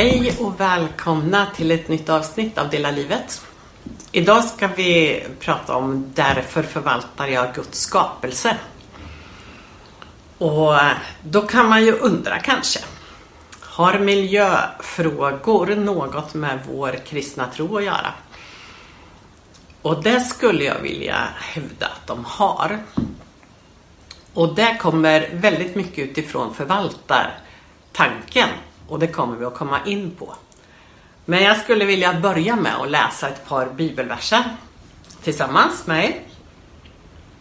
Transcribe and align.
Hej 0.00 0.36
och 0.40 0.60
välkomna 0.60 1.46
till 1.46 1.70
ett 1.70 1.88
nytt 1.88 2.08
avsnitt 2.08 2.58
av 2.58 2.70
Dela 2.70 2.90
livet. 2.90 3.46
Idag 4.12 4.44
ska 4.44 4.66
vi 4.66 5.22
prata 5.40 5.76
om 5.76 6.12
Därför 6.14 6.62
förvaltar 6.62 7.26
jag 7.26 7.54
Guds 7.54 7.80
skapelse. 7.80 8.56
Och 10.38 10.74
då 11.22 11.42
kan 11.42 11.68
man 11.68 11.84
ju 11.84 11.92
undra 11.92 12.38
kanske. 12.38 12.80
Har 13.60 13.98
miljöfrågor 13.98 15.66
något 15.66 16.34
med 16.34 16.58
vår 16.68 16.96
kristna 17.06 17.46
tro 17.46 17.76
att 17.76 17.84
göra? 17.84 18.12
Och 19.82 20.02
det 20.02 20.20
skulle 20.20 20.64
jag 20.64 20.78
vilja 20.78 21.28
hävda 21.36 21.86
att 21.86 22.06
de 22.06 22.24
har. 22.24 22.78
Och 24.34 24.54
det 24.54 24.76
kommer 24.80 25.30
väldigt 25.32 25.74
mycket 25.74 26.10
utifrån 26.10 26.54
förvaltartanken 26.54 28.48
och 28.90 28.98
det 28.98 29.06
kommer 29.06 29.36
vi 29.36 29.44
att 29.44 29.54
komma 29.54 29.80
in 29.86 30.10
på. 30.18 30.34
Men 31.24 31.42
jag 31.42 31.56
skulle 31.56 31.84
vilja 31.84 32.20
börja 32.20 32.56
med 32.56 32.74
att 32.74 32.90
läsa 32.90 33.28
ett 33.28 33.48
par 33.48 33.66
bibelverser 33.66 34.44
tillsammans 35.22 35.86
med 35.86 36.04
er. 36.04 36.22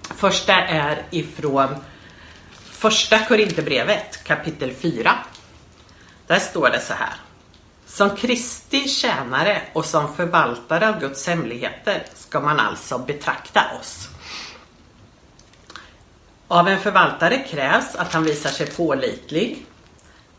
Första 0.02 0.54
är 0.54 1.04
ifrån 1.10 1.76
första 2.80 3.20
Korinthierbrevet 3.20 4.24
kapitel 4.24 4.74
4. 4.74 5.16
Där 6.28 6.40
står 6.40 6.70
det 6.70 6.82
så 6.82 6.94
här. 6.94 7.14
Som 7.86 8.16
Kristi 8.16 8.88
tjänare 8.88 9.62
och 9.74 9.86
som 9.86 10.16
förvaltare 10.16 10.90
av 10.90 11.00
Guds 11.00 11.28
hemligheter 11.28 12.04
ska 12.16 12.40
man 12.40 12.60
alltså 12.60 12.98
betrakta 12.98 13.62
oss. 13.80 14.10
Av 16.48 16.68
en 16.68 16.80
förvaltare 16.80 17.38
krävs 17.38 17.96
att 17.96 18.14
han 18.14 18.24
visar 18.24 18.50
sig 18.50 18.68
pålitlig. 18.68 19.66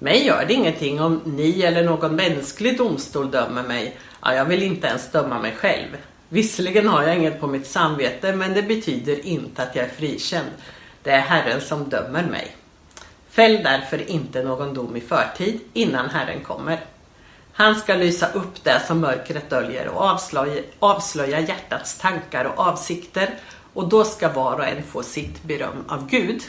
Mig 0.03 0.27
gör 0.27 0.45
det 0.45 0.55
ingenting 0.55 1.01
om 1.01 1.21
ni 1.25 1.63
eller 1.63 1.85
någon 1.85 2.17
mänsklig 2.17 2.79
domstol 2.79 3.31
dömer 3.31 3.63
mig. 3.63 3.97
Ja, 4.23 4.35
jag 4.35 4.45
vill 4.45 4.63
inte 4.63 4.87
ens 4.87 5.13
döma 5.13 5.39
mig 5.39 5.55
själv. 5.57 5.97
Visserligen 6.29 6.89
har 6.89 7.03
jag 7.03 7.17
inget 7.17 7.41
på 7.41 7.47
mitt 7.47 7.67
samvete 7.67 8.33
men 8.33 8.55
det 8.55 8.63
betyder 8.63 9.27
inte 9.27 9.63
att 9.63 9.77
jag 9.77 9.85
är 9.85 9.89
frikänd. 9.89 10.49
Det 11.03 11.11
är 11.11 11.21
Herren 11.21 11.61
som 11.61 11.89
dömer 11.89 12.23
mig. 12.23 12.57
Fäll 13.31 13.63
därför 13.65 14.11
inte 14.11 14.43
någon 14.43 14.75
dom 14.75 14.97
i 14.97 15.01
förtid 15.01 15.61
innan 15.73 16.11
Herren 16.11 16.45
kommer. 16.45 16.81
Han 17.53 17.75
ska 17.75 17.95
lysa 17.95 18.33
upp 18.33 18.65
det 18.65 18.83
som 18.87 19.01
mörkret 19.01 19.51
döljer 19.51 19.89
och 19.89 20.03
avslöja, 20.03 20.63
avslöja 20.79 21.41
hjärtats 21.41 21.99
tankar 21.99 22.45
och 22.45 22.59
avsikter 22.59 23.31
och 23.75 23.89
då 23.89 24.05
ska 24.05 24.29
var 24.29 24.55
och 24.55 24.67
en 24.67 24.83
få 24.83 25.03
sitt 25.03 25.43
beröm 25.43 25.85
av 25.89 26.07
Gud. 26.07 26.43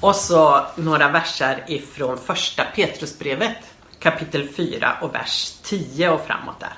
Och 0.00 0.16
så 0.16 0.66
några 0.76 1.08
verser 1.08 1.64
ifrån 1.66 2.18
första 2.18 2.64
Petrusbrevet 2.64 3.56
kapitel 3.98 4.48
4 4.48 4.96
och 5.00 5.14
vers 5.14 5.52
10 5.62 6.10
och 6.10 6.26
framåt 6.26 6.60
där. 6.60 6.72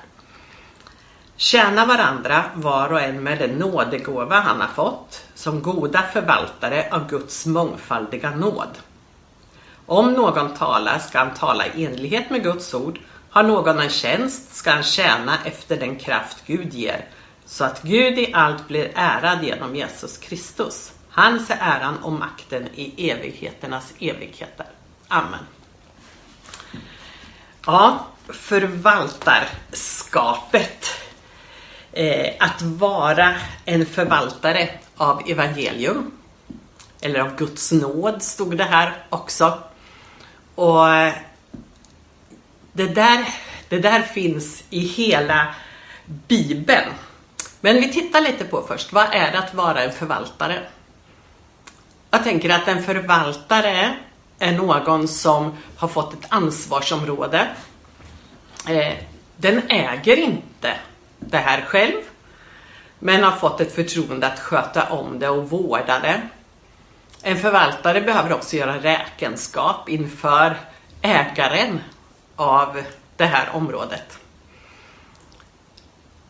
Tjäna 1.35 1.85
varandra 1.85 2.43
var 2.53 2.93
och 2.93 3.01
en 3.01 3.23
med 3.23 3.39
den 3.39 3.49
nådegåva 3.49 4.39
han 4.39 4.61
har 4.61 4.67
fått 4.67 5.25
som 5.33 5.61
goda 5.61 6.03
förvaltare 6.13 6.87
av 6.91 7.09
Guds 7.09 7.45
mångfaldiga 7.45 8.31
nåd. 8.31 8.77
Om 9.85 10.13
någon 10.13 10.53
talar 10.53 10.99
ska 10.99 11.19
han 11.19 11.33
tala 11.33 11.67
i 11.67 11.85
enlighet 11.85 12.29
med 12.29 12.43
Guds 12.43 12.73
ord. 12.73 12.99
Har 13.29 13.43
någon 13.43 13.79
en 13.79 13.89
tjänst 13.89 14.55
ska 14.55 14.71
han 14.71 14.83
tjäna 14.83 15.37
efter 15.45 15.77
den 15.77 15.95
kraft 15.95 16.37
Gud 16.45 16.73
ger 16.73 17.05
så 17.45 17.63
att 17.63 17.81
Gud 17.81 18.19
i 18.19 18.33
allt 18.33 18.67
blir 18.67 18.91
ärad 18.95 19.43
genom 19.43 19.75
Jesus 19.75 20.17
Kristus. 20.17 20.91
Hans 21.19 21.49
är 21.49 21.57
äran 21.59 21.97
och 21.97 22.11
makten 22.11 22.69
i 22.75 23.09
evigheternas 23.09 23.93
evigheter. 23.99 24.65
Amen. 25.07 25.39
Ja, 27.65 28.07
förvaltarskapet. 28.27 30.89
Eh, 31.91 32.33
att 32.39 32.61
vara 32.61 33.35
en 33.65 33.85
förvaltare 33.85 34.69
av 34.95 35.29
evangelium. 35.29 36.11
Eller 37.01 37.19
av 37.19 37.35
Guds 37.35 37.71
nåd 37.71 38.23
stod 38.23 38.57
det 38.57 38.63
här 38.63 39.05
också. 39.09 39.59
Och 40.55 40.85
det 42.73 42.87
där, 42.87 43.25
det 43.69 43.79
där 43.79 44.01
finns 44.01 44.63
i 44.69 44.79
hela 44.79 45.55
Bibeln. 46.05 46.89
Men 47.61 47.75
vi 47.75 47.93
tittar 47.93 48.21
lite 48.21 48.45
på 48.45 48.65
först, 48.67 48.93
vad 48.93 49.13
är 49.13 49.31
det 49.31 49.39
att 49.39 49.53
vara 49.53 49.83
en 49.83 49.91
förvaltare? 49.91 50.69
Jag 52.11 52.23
tänker 52.23 52.49
att 52.49 52.67
en 52.67 52.83
förvaltare 52.83 53.95
är 54.39 54.51
någon 54.51 55.07
som 55.07 55.57
har 55.77 55.87
fått 55.87 56.13
ett 56.13 56.25
ansvarsområde. 56.29 57.47
Eh, 58.67 58.93
den 59.37 59.61
äger 59.69 60.17
inte 60.17 60.77
det 61.19 61.37
här 61.37 61.61
själv, 61.61 62.01
men 62.99 63.23
har 63.23 63.31
fått 63.31 63.61
ett 63.61 63.75
förtroende 63.75 64.27
att 64.27 64.39
sköta 64.39 64.89
om 64.89 65.19
det 65.19 65.29
och 65.29 65.49
vårda 65.49 65.99
det. 65.99 66.21
En 67.21 67.37
förvaltare 67.37 68.01
behöver 68.01 68.33
också 68.33 68.55
göra 68.55 68.77
räkenskap 68.77 69.89
inför 69.89 70.57
ägaren 71.01 71.79
av 72.35 72.81
det 73.17 73.25
här 73.25 73.49
området. 73.53 74.19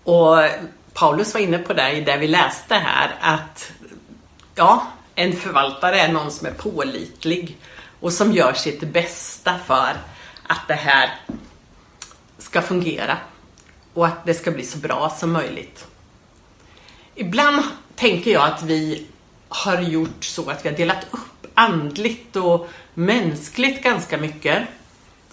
Och 0.03 0.37
Paulus 0.93 1.33
var 1.33 1.41
inne 1.41 1.57
på 1.57 1.73
det 1.73 1.91
i 1.91 2.01
det 2.01 2.17
vi 2.17 2.27
läste 2.27 2.75
här 2.75 3.15
att 3.21 3.71
ja, 4.55 4.87
en 5.15 5.33
förvaltare 5.35 5.99
är 5.99 6.11
någon 6.11 6.31
som 6.31 6.47
är 6.47 6.51
pålitlig 6.51 7.57
och 7.99 8.13
som 8.13 8.31
gör 8.31 8.53
sitt 8.53 8.81
bästa 8.81 9.57
för 9.65 9.93
att 10.47 10.67
det 10.67 10.73
här 10.73 11.09
ska 12.37 12.61
fungera 12.61 13.17
och 13.93 14.07
att 14.07 14.25
det 14.25 14.33
ska 14.33 14.51
bli 14.51 14.63
så 14.63 14.77
bra 14.77 15.09
som 15.09 15.31
möjligt. 15.31 15.87
Ibland 17.15 17.63
tänker 17.95 18.31
jag 18.31 18.43
att 18.43 18.63
vi 18.63 19.07
har 19.49 19.81
gjort 19.81 20.23
så 20.25 20.49
att 20.49 20.65
vi 20.65 20.69
har 20.69 20.77
delat 20.77 21.05
upp 21.11 21.47
andligt 21.53 22.35
och 22.35 22.69
mänskligt 22.93 23.83
ganska 23.83 24.17
mycket. 24.17 24.67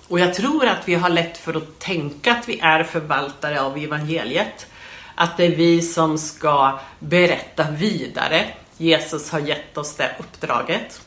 Och 0.09 0.21
jag 0.21 0.35
tror 0.35 0.67
att 0.67 0.89
vi 0.89 0.95
har 0.95 1.09
lätt 1.09 1.39
för 1.39 1.55
att 1.55 1.79
tänka 1.79 2.33
att 2.33 2.49
vi 2.49 2.61
är 2.61 2.85
förvaltare 2.85 3.61
av 3.61 3.79
evangeliet. 3.79 4.67
Att 5.15 5.37
det 5.37 5.45
är 5.45 5.57
vi 5.57 5.83
som 5.83 6.19
ska 6.19 6.81
berätta 6.99 7.71
vidare. 7.71 8.45
Jesus 8.77 9.31
har 9.31 9.41
gett 9.41 9.79
oss 9.79 9.97
det 9.97 10.17
uppdraget. 10.19 11.01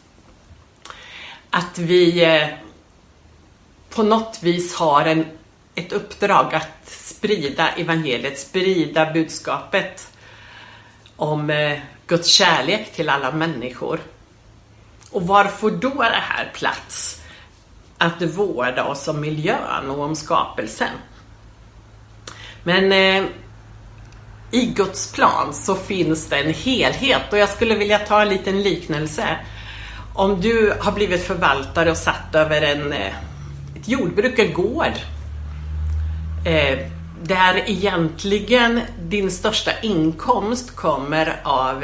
Att 1.50 1.78
vi 1.78 2.24
eh, 2.24 2.48
på 3.90 4.04
något 4.04 4.40
vis 4.44 4.76
har 4.76 5.06
en, 5.06 5.26
ett 5.76 5.94
uppdrag 5.94 6.56
att 6.56 6.90
sprida 6.90 7.70
evangeliet, 7.70 8.40
sprida 8.40 9.14
budskapet 9.14 10.12
om 11.16 11.50
eh, 11.50 11.80
Guds 12.08 12.28
kärlek 12.28 12.94
till 12.94 13.10
alla 13.10 13.32
människor. 13.32 14.00
Och 15.12 15.28
var 15.28 15.46
får 15.46 15.72
då 15.72 15.94
det 15.94 16.24
här 16.24 16.52
plats? 16.54 17.22
Att 17.98 18.22
vårda 18.22 18.84
oss 18.84 19.08
om 19.08 19.22
miljön 19.22 19.90
och 19.90 20.04
om 20.04 20.16
skapelsen. 20.16 20.94
Men 22.64 22.92
eh, 22.92 23.30
i 24.52 24.66
Guds 24.66 25.12
plan 25.12 25.54
så 25.54 25.76
finns 25.76 26.30
det 26.30 26.38
en 26.38 26.54
helhet 26.54 27.22
och 27.32 27.38
jag 27.38 27.50
skulle 27.50 27.76
vilja 27.76 28.00
ta 28.00 28.22
en 28.22 28.30
liten 28.30 28.62
liknelse. 28.62 29.28
Om 30.14 30.42
du 30.42 30.74
har 30.80 30.92
blivit 30.92 31.24
förvaltare 31.24 31.92
och 31.92 31.98
satt 31.98 32.36
över 32.36 32.62
en, 32.62 32.94
eh, 32.94 33.14
ett 33.76 33.88
jordbruk, 33.88 34.40
en 34.40 34.54
gård. 34.54 34.94
Eh, 36.46 36.80
där 37.24 37.70
egentligen 37.70 38.82
din 39.02 39.32
största 39.32 39.72
inkomst 39.82 40.76
kommer 40.76 41.40
av, 41.44 41.84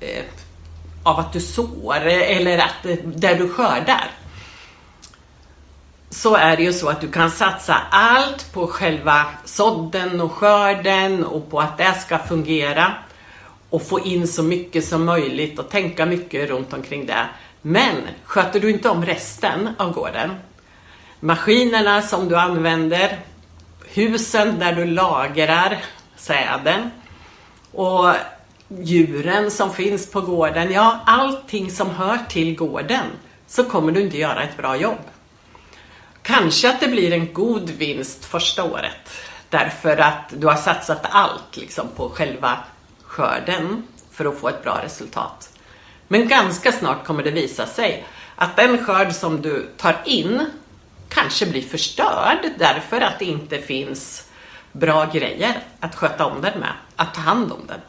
eh, 0.00 0.24
av 1.02 1.18
att 1.18 1.32
du 1.32 1.40
sår 1.40 2.06
eller 2.06 2.58
att, 2.58 2.86
eh, 2.86 2.96
där 3.04 3.34
du 3.34 3.48
skördar 3.48 4.10
så 6.18 6.34
är 6.34 6.56
det 6.56 6.62
ju 6.62 6.72
så 6.72 6.88
att 6.88 7.00
du 7.00 7.10
kan 7.10 7.30
satsa 7.30 7.76
allt 7.90 8.52
på 8.52 8.66
själva 8.66 9.26
sådden 9.44 10.20
och 10.20 10.32
skörden 10.32 11.24
och 11.24 11.50
på 11.50 11.60
att 11.60 11.78
det 11.78 11.94
ska 11.94 12.18
fungera 12.18 12.92
och 13.70 13.82
få 13.82 14.00
in 14.00 14.28
så 14.28 14.42
mycket 14.42 14.84
som 14.84 15.04
möjligt 15.04 15.58
och 15.58 15.68
tänka 15.68 16.06
mycket 16.06 16.50
runt 16.50 16.72
omkring 16.72 17.06
det. 17.06 17.26
Men 17.62 17.94
sköter 18.24 18.60
du 18.60 18.70
inte 18.70 18.88
om 18.88 19.04
resten 19.04 19.68
av 19.78 19.92
gården, 19.92 20.34
maskinerna 21.20 22.02
som 22.02 22.28
du 22.28 22.36
använder, 22.36 23.18
husen 23.88 24.58
där 24.58 24.72
du 24.72 24.84
lagrar 24.84 25.78
säden 26.16 26.90
och 27.72 28.12
djuren 28.68 29.50
som 29.50 29.72
finns 29.72 30.10
på 30.10 30.20
gården, 30.20 30.72
ja 30.72 31.00
allting 31.06 31.70
som 31.70 31.90
hör 31.90 32.18
till 32.28 32.56
gården, 32.56 33.04
så 33.46 33.64
kommer 33.64 33.92
du 33.92 34.00
inte 34.00 34.18
göra 34.18 34.42
ett 34.42 34.56
bra 34.56 34.76
jobb. 34.76 34.98
Kanske 36.28 36.70
att 36.70 36.80
det 36.80 36.88
blir 36.88 37.12
en 37.12 37.32
god 37.32 37.70
vinst 37.70 38.24
första 38.24 38.64
året 38.64 39.10
därför 39.48 39.96
att 39.96 40.32
du 40.36 40.46
har 40.46 40.56
satsat 40.56 41.06
allt 41.10 41.56
liksom, 41.56 41.88
på 41.96 42.08
själva 42.08 42.58
skörden 43.02 43.82
för 44.12 44.24
att 44.24 44.38
få 44.38 44.48
ett 44.48 44.62
bra 44.62 44.80
resultat. 44.82 45.50
Men 46.08 46.28
ganska 46.28 46.72
snart 46.72 47.04
kommer 47.04 47.22
det 47.22 47.30
visa 47.30 47.66
sig 47.66 48.06
att 48.36 48.56
den 48.56 48.84
skörd 48.84 49.12
som 49.12 49.42
du 49.42 49.68
tar 49.76 49.96
in 50.04 50.50
kanske 51.08 51.46
blir 51.46 51.62
förstörd 51.62 52.50
därför 52.58 53.00
att 53.00 53.18
det 53.18 53.24
inte 53.24 53.58
finns 53.58 54.28
bra 54.72 55.04
grejer 55.04 55.62
att 55.80 55.94
sköta 55.94 56.26
om 56.26 56.42
den 56.42 56.60
med, 56.60 56.72
att 56.96 57.14
ta 57.14 57.20
hand 57.20 57.52
om 57.52 57.66
den. 57.66 57.80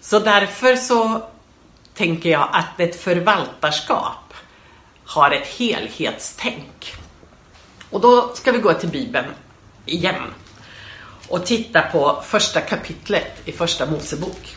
Så 0.00 0.18
därför 0.18 0.76
så 0.76 1.28
tänker 1.94 2.30
jag 2.30 2.48
att 2.52 2.80
ett 2.80 3.02
förvaltarskap 3.02 4.34
har 5.04 5.30
ett 5.30 5.46
helhetstänk. 5.46 7.01
Och 7.92 8.00
då 8.00 8.34
ska 8.34 8.52
vi 8.52 8.58
gå 8.58 8.74
till 8.74 8.88
Bibeln 8.88 9.26
igen 9.86 10.34
och 11.28 11.46
titta 11.46 11.82
på 11.82 12.22
första 12.24 12.60
kapitlet 12.60 13.42
i 13.44 13.52
första 13.52 13.86
Mosebok. 13.86 14.56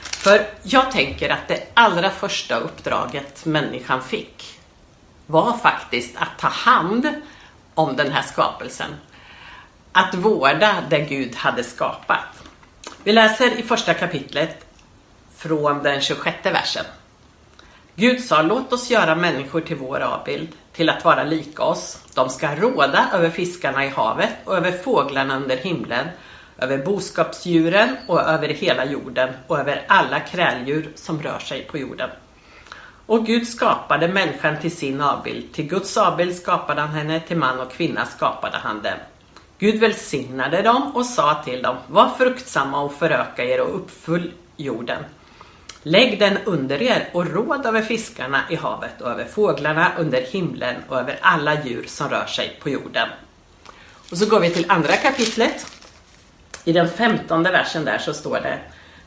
För 0.00 0.46
jag 0.62 0.90
tänker 0.90 1.28
att 1.28 1.48
det 1.48 1.62
allra 1.74 2.10
första 2.10 2.56
uppdraget 2.56 3.44
människan 3.44 4.02
fick 4.02 4.58
var 5.26 5.56
faktiskt 5.56 6.16
att 6.16 6.38
ta 6.38 6.48
hand 6.48 7.08
om 7.74 7.96
den 7.96 8.12
här 8.12 8.22
skapelsen. 8.22 8.94
Att 9.92 10.14
vårda 10.14 10.82
det 10.90 11.00
Gud 11.00 11.34
hade 11.34 11.64
skapat. 11.64 12.42
Vi 13.04 13.12
läser 13.12 13.58
i 13.58 13.62
första 13.62 13.94
kapitlet 13.94 14.66
från 15.36 15.82
den 15.82 16.00
26 16.00 16.36
versen. 16.44 16.84
Gud 17.98 18.20
sa, 18.20 18.42
låt 18.42 18.72
oss 18.72 18.90
göra 18.90 19.14
människor 19.14 19.60
till 19.60 19.76
vår 19.76 20.00
avbild, 20.00 20.48
till 20.72 20.90
att 20.90 21.04
vara 21.04 21.24
lika 21.24 21.62
oss. 21.62 21.98
De 22.14 22.28
ska 22.28 22.54
råda 22.54 23.08
över 23.12 23.30
fiskarna 23.30 23.84
i 23.84 23.88
havet 23.88 24.30
och 24.44 24.56
över 24.56 24.72
fåglarna 24.72 25.36
under 25.36 25.56
himlen, 25.56 26.06
över 26.58 26.78
boskapsdjuren 26.78 27.96
och 28.08 28.20
över 28.20 28.48
hela 28.48 28.84
jorden 28.84 29.28
och 29.46 29.58
över 29.58 29.84
alla 29.88 30.20
kräldjur 30.20 30.92
som 30.94 31.22
rör 31.22 31.38
sig 31.38 31.62
på 31.62 31.78
jorden. 31.78 32.10
Och 33.06 33.26
Gud 33.26 33.48
skapade 33.48 34.08
människan 34.08 34.56
till 34.60 34.76
sin 34.76 35.00
avbild. 35.00 35.52
Till 35.52 35.66
Guds 35.66 35.96
avbild 35.96 36.36
skapade 36.36 36.80
han 36.80 36.90
henne, 36.90 37.20
till 37.20 37.36
man 37.36 37.60
och 37.60 37.72
kvinna 37.72 38.04
skapade 38.04 38.56
han 38.56 38.82
dem. 38.82 38.98
Gud 39.58 39.80
välsignade 39.80 40.62
dem 40.62 40.96
och 40.96 41.06
sa 41.06 41.42
till 41.44 41.62
dem, 41.62 41.76
var 41.86 42.08
fruktsamma 42.08 42.80
och 42.80 42.94
föröka 42.94 43.44
er 43.44 43.60
och 43.60 43.76
uppfyll 43.76 44.32
jorden. 44.56 45.04
Lägg 45.88 46.18
den 46.18 46.38
under 46.44 46.82
er 46.82 47.08
och 47.12 47.26
råd 47.26 47.66
över 47.66 47.82
fiskarna 47.82 48.42
i 48.50 48.56
havet 48.56 49.00
och 49.00 49.10
över 49.10 49.24
fåglarna 49.24 49.92
under 49.98 50.20
himlen 50.20 50.76
och 50.88 50.98
över 50.98 51.18
alla 51.22 51.64
djur 51.64 51.84
som 51.88 52.08
rör 52.08 52.26
sig 52.26 52.58
på 52.62 52.70
jorden. 52.70 53.08
Och 54.10 54.18
så 54.18 54.26
går 54.26 54.40
vi 54.40 54.50
till 54.50 54.70
andra 54.70 54.96
kapitlet. 54.96 55.66
I 56.64 56.72
den 56.72 56.88
femtonde 56.88 57.50
versen 57.50 57.84
där 57.84 57.98
så 57.98 58.14
står 58.14 58.40
det 58.40 58.58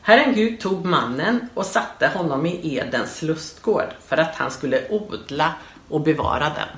Herren 0.02 0.34
Gud 0.34 0.60
tog 0.60 0.84
mannen 0.84 1.48
och 1.54 1.66
satte 1.66 2.08
honom 2.08 2.46
i 2.46 2.76
Edens 2.76 3.22
lustgård 3.22 3.88
för 4.08 4.16
att 4.16 4.34
han 4.34 4.50
skulle 4.50 4.88
odla 4.88 5.54
och 5.88 6.00
bevara 6.00 6.44
den. 6.44 6.68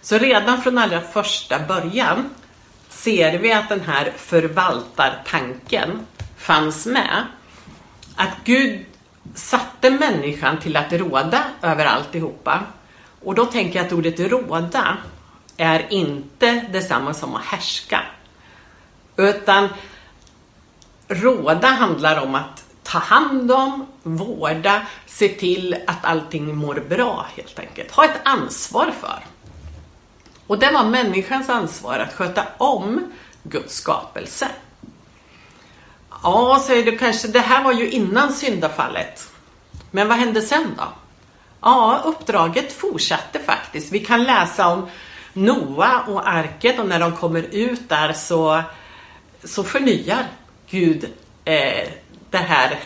Så 0.00 0.18
redan 0.18 0.62
från 0.62 0.78
allra 0.78 1.00
första 1.00 1.58
början 1.58 2.30
ser 2.88 3.38
vi 3.38 3.52
att 3.52 3.68
den 3.68 3.80
här 3.80 4.12
förvaltartanken 4.16 6.06
fanns 6.36 6.86
med. 6.86 7.26
Att 8.16 8.36
Gud 8.44 8.84
satte 9.34 9.90
människan 9.90 10.60
till 10.60 10.76
att 10.76 10.92
råda 10.92 11.44
över 11.62 11.86
alltihopa. 11.86 12.62
Och 13.24 13.34
då 13.34 13.46
tänker 13.46 13.78
jag 13.78 13.86
att 13.86 13.92
ordet 13.92 14.20
råda 14.20 14.96
är 15.56 15.92
inte 15.92 16.66
detsamma 16.72 17.14
som 17.14 17.34
att 17.34 17.44
härska. 17.44 18.00
Utan 19.16 19.68
råda 21.08 21.68
handlar 21.68 22.22
om 22.22 22.34
att 22.34 22.64
ta 22.82 22.98
hand 22.98 23.52
om, 23.52 23.86
vårda, 24.02 24.86
se 25.06 25.28
till 25.28 25.76
att 25.86 26.04
allting 26.04 26.56
mår 26.56 26.74
bra 26.88 27.26
helt 27.36 27.58
enkelt. 27.58 27.92
Ha 27.92 28.04
ett 28.04 28.20
ansvar 28.24 28.92
för. 29.00 29.24
Och 30.46 30.58
det 30.58 30.70
var 30.70 30.84
människans 30.84 31.48
ansvar 31.48 31.98
att 31.98 32.12
sköta 32.12 32.46
om 32.58 33.12
Guds 33.42 33.74
skapelse. 33.74 34.48
Ja, 36.22 36.62
säger 36.66 36.84
du 36.84 36.98
kanske, 36.98 37.28
det 37.28 37.40
här 37.40 37.64
var 37.64 37.72
ju 37.72 37.90
innan 37.90 38.32
syndafallet. 38.32 39.32
Men 39.90 40.08
vad 40.08 40.18
hände 40.18 40.42
sen 40.42 40.74
då? 40.76 40.84
Ja, 41.60 42.02
uppdraget 42.04 42.72
fortsatte 42.72 43.38
faktiskt. 43.38 43.92
Vi 43.92 44.00
kan 44.00 44.24
läsa 44.24 44.68
om 44.68 44.88
Noa 45.32 46.02
och 46.08 46.28
arket 46.28 46.78
och 46.78 46.86
när 46.86 47.00
de 47.00 47.16
kommer 47.16 47.42
ut 47.42 47.88
där 47.88 48.12
så, 48.12 48.62
så 49.44 49.64
förnyar 49.64 50.26
Gud 50.70 51.04
eh, 51.44 51.88
det 52.30 52.38
här 52.38 52.78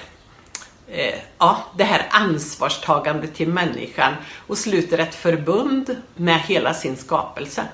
eh, 0.88 1.18
ja, 1.38 1.64
det 1.76 1.84
här 1.84 2.06
ansvarstagandet 2.10 3.34
till 3.34 3.48
människan 3.48 4.14
och 4.46 4.58
sluter 4.58 4.98
ett 4.98 5.14
förbund 5.14 5.96
med 6.14 6.40
hela 6.40 6.74
sin 6.74 6.96
skapelse. 6.96 7.64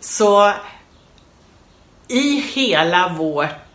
Så 0.00 0.52
i 2.08 2.40
hela 2.40 3.08
vårt 3.08 3.65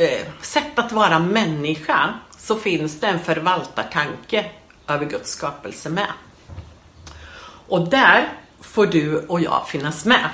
Eh, 0.00 0.26
sätt 0.40 0.78
att 0.78 0.92
vara 0.92 1.18
människa 1.18 2.14
så 2.38 2.56
finns 2.56 3.00
det 3.00 3.06
en 3.06 3.20
förvaltartanke 3.20 4.46
över 4.88 5.06
Guds 5.06 5.30
skapelse 5.30 5.90
med. 5.90 6.06
Och 7.68 7.88
där 7.88 8.28
får 8.60 8.86
du 8.86 9.18
och 9.18 9.40
jag 9.40 9.68
finnas 9.68 10.04
med. 10.04 10.28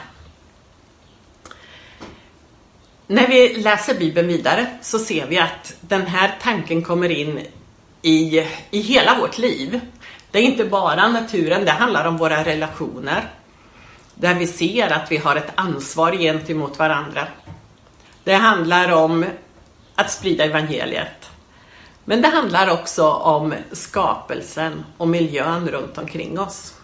När 3.07 3.29
vi 3.29 3.55
läser 3.55 3.99
Bibeln 3.99 4.29
vidare 4.29 4.67
så 4.83 4.99
ser 4.99 5.27
vi 5.27 5.39
att 5.39 5.75
den 5.81 6.07
här 6.07 6.37
tanken 6.43 6.83
kommer 6.83 7.09
in 7.09 7.41
i, 8.03 8.47
i 8.71 8.81
hela 8.81 9.19
vårt 9.19 9.39
liv. 9.39 9.81
Det 10.31 10.39
är 10.39 10.43
inte 10.43 10.65
bara 10.65 11.09
naturen, 11.09 11.65
det 11.65 11.71
handlar 11.71 12.05
om 12.05 12.17
våra 12.17 12.45
relationer. 12.45 13.31
Där 14.15 14.35
vi 14.35 14.47
ser 14.47 14.93
att 14.93 15.12
vi 15.12 15.17
har 15.17 15.37
ett 15.37 15.53
ansvar 15.55 16.12
gentemot 16.12 16.79
varandra. 16.79 17.27
Det 18.25 18.35
handlar 18.35 18.93
om 18.93 19.25
att 19.97 20.11
sprida 20.11 20.45
evangeliet. 20.45 21.31
Men 22.05 22.23
det 22.23 22.29
handlar 22.29 22.71
också 22.71 23.11
om 23.11 23.55
skapelsen 23.73 24.85
och 24.97 25.09
miljön 25.09 25.69
runt 25.69 25.99
omkring 25.99 26.39
oss. 26.39 26.75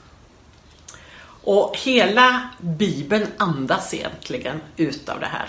Och 1.44 1.76
hela 1.79 2.49
Bibeln 2.61 3.26
andas 3.37 3.94
egentligen 3.94 4.61
utav 4.76 5.20
det 5.20 5.26
här. 5.26 5.49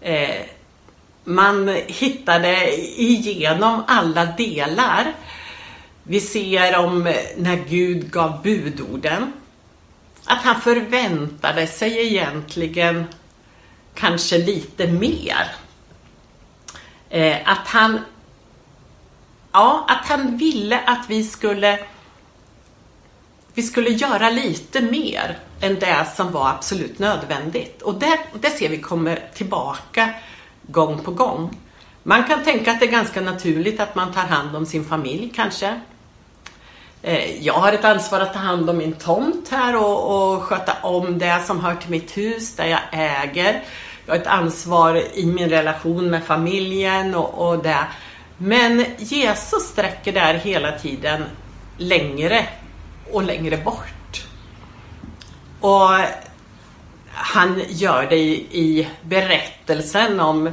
Eh, 0.00 0.44
man 1.24 1.68
hittade 1.86 2.78
igenom 3.00 3.84
alla 3.86 4.24
delar. 4.24 5.12
Vi 6.02 6.20
ser 6.20 6.76
om 6.76 7.02
när 7.36 7.56
Gud 7.68 8.10
gav 8.10 8.42
budorden. 8.42 9.32
Att 10.24 10.42
han 10.42 10.60
förväntade 10.60 11.66
sig 11.66 12.06
egentligen 12.06 13.04
kanske 13.94 14.38
lite 14.38 14.86
mer. 14.86 15.46
Eh, 17.10 17.36
att 17.44 17.68
han 17.68 18.00
Ja, 19.52 19.86
att 19.88 20.08
han 20.08 20.36
ville 20.36 20.80
att 20.80 21.04
vi 21.08 21.24
skulle 21.24 21.78
vi 23.54 23.62
skulle 23.62 23.90
göra 23.90 24.30
lite 24.30 24.80
mer 24.80 25.38
än 25.60 25.78
det 25.78 26.06
som 26.16 26.32
var 26.32 26.48
absolut 26.48 26.98
nödvändigt. 26.98 27.82
Och 27.82 27.94
det, 27.94 28.18
det 28.40 28.50
ser 28.50 28.68
vi 28.68 28.80
kommer 28.80 29.24
tillbaka 29.34 30.10
gång 30.62 30.98
på 30.98 31.10
gång. 31.10 31.56
Man 32.02 32.24
kan 32.24 32.44
tänka 32.44 32.72
att 32.72 32.80
det 32.80 32.86
är 32.86 32.90
ganska 32.90 33.20
naturligt 33.20 33.80
att 33.80 33.94
man 33.94 34.12
tar 34.12 34.22
hand 34.22 34.56
om 34.56 34.66
sin 34.66 34.84
familj 34.84 35.32
kanske. 35.34 35.80
Eh, 37.02 37.44
jag 37.44 37.54
har 37.54 37.72
ett 37.72 37.84
ansvar 37.84 38.20
att 38.20 38.32
ta 38.32 38.38
hand 38.38 38.70
om 38.70 38.76
min 38.78 38.92
tomt 38.92 39.48
här 39.50 39.76
och, 39.76 40.34
och 40.34 40.42
sköta 40.42 40.72
om 40.82 41.18
det 41.18 41.42
som 41.46 41.60
hör 41.60 41.74
till 41.74 41.90
mitt 41.90 42.16
hus 42.16 42.56
där 42.56 42.66
jag 42.66 42.80
äger. 42.92 43.64
Jag 44.08 44.14
har 44.14 44.20
ett 44.20 44.26
ansvar 44.26 45.02
i 45.14 45.26
min 45.26 45.48
relation 45.48 46.10
med 46.10 46.24
familjen 46.24 47.14
och, 47.14 47.48
och 47.48 47.62
det. 47.62 47.86
Men 48.36 48.84
Jesus 48.98 49.62
sträcker 49.62 50.12
där 50.12 50.34
hela 50.34 50.72
tiden 50.78 51.24
längre 51.76 52.46
och 53.12 53.22
längre 53.22 53.56
bort. 53.56 54.26
Och 55.60 55.90
han 57.12 57.62
gör 57.68 58.06
det 58.10 58.16
i, 58.16 58.32
i 58.50 58.88
berättelsen 59.02 60.20
om, 60.20 60.50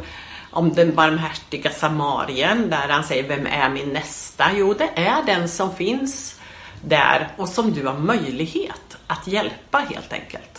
om 0.51 0.74
den 0.74 0.95
barmhärtiga 0.95 1.71
samarien 1.71 2.69
där 2.69 2.88
han 2.89 3.03
säger 3.03 3.24
Vem 3.24 3.47
är 3.47 3.69
min 3.69 3.89
nästa? 3.89 4.45
Jo, 4.55 4.74
det 4.74 4.89
är 4.95 5.24
den 5.25 5.50
som 5.50 5.75
finns 5.75 6.39
där 6.83 7.27
och 7.38 7.50
som 7.50 7.74
du 7.74 7.88
har 7.88 7.97
möjlighet 7.97 8.97
att 9.07 9.27
hjälpa 9.27 9.77
helt 9.77 10.13
enkelt. 10.13 10.54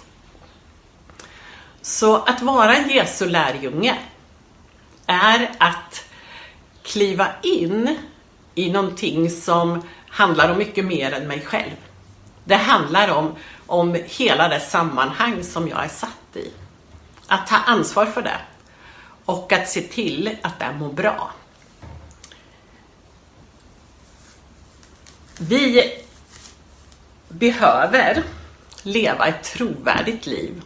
Så 1.86 2.16
att 2.16 2.42
vara 2.42 2.76
en 2.76 2.90
Jesu 2.90 3.28
lärjunge 3.28 3.98
är 5.06 5.50
att 5.58 6.04
kliva 6.82 7.28
in 7.42 7.98
i 8.54 8.70
någonting 8.70 9.30
som 9.30 9.82
handlar 10.08 10.50
om 10.50 10.58
mycket 10.58 10.84
mer 10.84 11.12
än 11.12 11.28
mig 11.28 11.40
själv. 11.40 11.76
Det 12.44 12.56
handlar 12.56 13.08
om, 13.08 13.34
om 13.66 13.96
hela 14.06 14.48
det 14.48 14.60
sammanhang 14.60 15.44
som 15.44 15.68
jag 15.68 15.84
är 15.84 15.88
satt 15.88 16.36
i. 16.36 16.50
Att 17.26 17.46
ta 17.46 17.56
ansvar 17.56 18.06
för 18.06 18.22
det 18.22 18.40
och 19.24 19.52
att 19.52 19.68
se 19.68 19.80
till 19.80 20.36
att 20.42 20.58
det 20.58 20.72
mår 20.78 20.92
bra. 20.92 21.30
Vi 25.38 25.92
behöver 27.28 28.22
leva 28.82 29.26
ett 29.26 29.44
trovärdigt 29.44 30.26
liv 30.26 30.62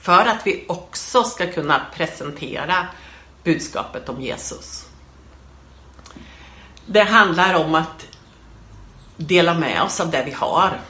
för 0.00 0.26
att 0.26 0.46
vi 0.46 0.64
också 0.68 1.24
ska 1.24 1.52
kunna 1.52 1.86
presentera 1.94 2.86
budskapet 3.44 4.08
om 4.08 4.22
Jesus. 4.22 4.86
Det 6.86 7.02
handlar 7.02 7.54
om 7.54 7.74
att 7.74 8.06
dela 9.16 9.54
med 9.54 9.82
oss 9.82 10.00
av 10.00 10.10
det 10.10 10.22
vi 10.24 10.32
har. 10.32 10.80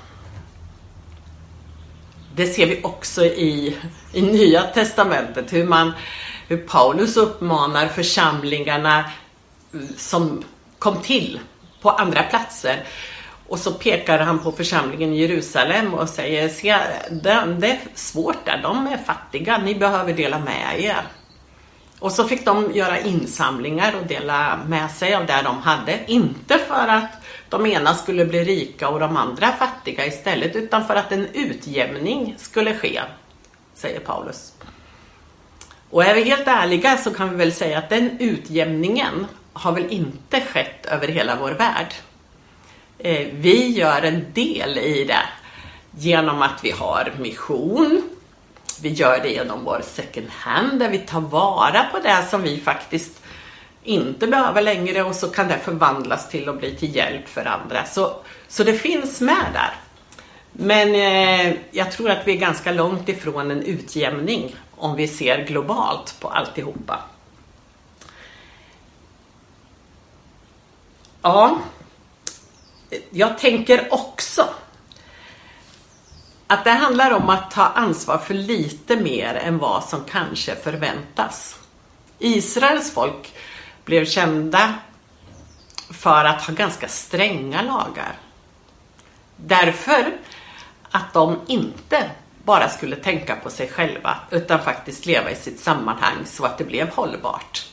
Det 2.34 2.46
ser 2.46 2.66
vi 2.66 2.80
också 2.82 3.24
i, 3.24 3.76
i 4.12 4.22
Nya 4.22 4.62
Testamentet, 4.62 5.52
hur, 5.52 5.66
man, 5.66 5.92
hur 6.48 6.56
Paulus 6.56 7.16
uppmanar 7.16 7.88
församlingarna 7.88 9.10
som 9.96 10.44
kom 10.78 11.02
till 11.02 11.40
på 11.80 11.90
andra 11.90 12.22
platser. 12.22 12.84
Och 13.48 13.58
så 13.58 13.72
pekar 13.72 14.18
han 14.18 14.38
på 14.38 14.52
församlingen 14.52 15.12
i 15.12 15.20
Jerusalem 15.20 15.94
och 15.94 16.08
säger, 16.08 16.48
se, 16.48 16.76
det, 17.10 17.56
det 17.58 17.70
är 17.70 17.78
svårt 17.94 18.44
där, 18.44 18.60
de 18.62 18.86
är 18.86 18.96
fattiga, 18.96 19.58
ni 19.58 19.74
behöver 19.74 20.12
dela 20.12 20.38
med 20.38 20.80
er. 20.80 21.02
Och 21.98 22.12
så 22.12 22.24
fick 22.24 22.44
de 22.44 22.72
göra 22.74 22.98
insamlingar 22.98 23.94
och 24.00 24.06
dela 24.06 24.58
med 24.66 24.90
sig 24.90 25.14
av 25.14 25.26
det 25.26 25.42
de 25.44 25.58
hade. 25.58 25.98
Inte 26.06 26.58
för 26.58 26.88
att 26.88 27.10
de 27.48 27.66
ena 27.66 27.94
skulle 27.94 28.24
bli 28.24 28.44
rika 28.44 28.88
och 28.88 29.00
de 29.00 29.16
andra 29.16 29.52
fattiga 29.52 30.06
istället, 30.06 30.56
utan 30.56 30.86
för 30.86 30.94
att 30.94 31.12
en 31.12 31.26
utjämning 31.26 32.34
skulle 32.38 32.74
ske, 32.74 33.00
säger 33.74 34.00
Paulus. 34.00 34.52
Och 35.90 36.04
är 36.04 36.14
vi 36.14 36.22
helt 36.22 36.48
ärliga 36.48 36.96
så 36.96 37.14
kan 37.14 37.30
vi 37.30 37.36
väl 37.36 37.52
säga 37.52 37.78
att 37.78 37.88
den 37.88 38.10
utjämningen 38.18 39.26
har 39.52 39.72
väl 39.72 39.86
inte 39.90 40.40
skett 40.40 40.86
över 40.86 41.08
hela 41.08 41.36
vår 41.36 41.50
värld. 41.50 41.94
Eh, 42.98 43.28
vi 43.32 43.68
gör 43.68 44.02
en 44.02 44.32
del 44.32 44.78
i 44.78 45.04
det 45.04 45.28
genom 45.90 46.42
att 46.42 46.64
vi 46.64 46.70
har 46.70 47.12
mission. 47.18 48.02
Vi 48.82 48.88
gör 48.88 49.20
det 49.22 49.28
genom 49.28 49.64
vår 49.64 49.82
second 49.84 50.28
hand 50.30 50.78
där 50.78 50.90
vi 50.90 50.98
tar 50.98 51.20
vara 51.20 51.84
på 51.92 51.98
det 51.98 52.26
som 52.30 52.42
vi 52.42 52.60
faktiskt 52.60 53.22
inte 53.82 54.26
behöver 54.26 54.62
längre 54.62 55.02
och 55.02 55.14
så 55.14 55.28
kan 55.28 55.48
det 55.48 55.58
förvandlas 55.58 56.28
till 56.28 56.48
att 56.48 56.58
bli 56.58 56.76
till 56.76 56.96
hjälp 56.96 57.28
för 57.28 57.44
andra. 57.44 57.84
Så, 57.84 58.16
så 58.48 58.64
det 58.64 58.74
finns 58.74 59.20
med 59.20 59.46
där. 59.52 59.74
Men 60.52 60.94
eh, 60.94 61.56
jag 61.70 61.92
tror 61.92 62.10
att 62.10 62.26
vi 62.26 62.32
är 62.32 62.38
ganska 62.38 62.72
långt 62.72 63.08
ifrån 63.08 63.50
en 63.50 63.62
utjämning 63.62 64.54
om 64.76 64.96
vi 64.96 65.08
ser 65.08 65.44
globalt 65.44 66.16
på 66.20 66.28
alltihopa. 66.28 67.00
Ja, 71.22 71.58
jag 73.10 73.38
tänker 73.38 73.94
också 73.94 74.48
att 76.46 76.64
det 76.64 76.70
handlar 76.70 77.10
om 77.10 77.30
att 77.30 77.50
ta 77.50 77.62
ansvar 77.62 78.18
för 78.18 78.34
lite 78.34 78.96
mer 78.96 79.34
än 79.34 79.58
vad 79.58 79.84
som 79.84 80.04
kanske 80.04 80.56
förväntas. 80.56 81.58
Israels 82.18 82.92
folk 82.92 83.34
blev 83.84 84.04
kända 84.04 84.74
för 85.90 86.24
att 86.24 86.42
ha 86.42 86.54
ganska 86.54 86.88
stränga 86.88 87.62
lagar. 87.62 88.18
Därför 89.36 90.12
att 90.90 91.12
de 91.12 91.40
inte 91.46 92.10
bara 92.44 92.68
skulle 92.68 92.96
tänka 92.96 93.36
på 93.36 93.50
sig 93.50 93.68
själva 93.68 94.16
utan 94.30 94.60
faktiskt 94.60 95.06
leva 95.06 95.30
i 95.30 95.36
sitt 95.36 95.60
sammanhang 95.60 96.16
så 96.24 96.44
att 96.44 96.58
det 96.58 96.64
blev 96.64 96.88
hållbart. 96.88 97.67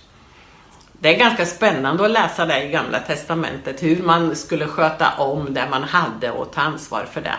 Det 1.00 1.16
är 1.16 1.20
ganska 1.20 1.46
spännande 1.46 2.06
att 2.06 2.12
läsa 2.12 2.46
det 2.46 2.64
i 2.64 2.70
Gamla 2.70 3.00
Testamentet, 3.00 3.84
hur 3.84 4.04
man 4.04 4.36
skulle 4.36 4.68
sköta 4.68 5.14
om 5.18 5.54
det 5.54 5.68
man 5.70 5.84
hade 5.84 6.32
och 6.32 6.52
ta 6.52 6.62
ansvar 6.62 7.06
för 7.12 7.22
det. 7.22 7.36